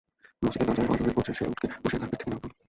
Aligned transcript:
মসজিদের 0.41 0.67
দরজার 0.69 0.91
অদূরে 0.93 1.15
পৌঁছে 1.15 1.31
সে 1.37 1.43
উটকে 1.45 1.67
বসিয়ে 1.83 1.99
তার 2.01 2.09
পিঠ 2.11 2.19
থেকে 2.19 2.29
নেমে 2.29 2.41
পড়ল। 2.41 2.53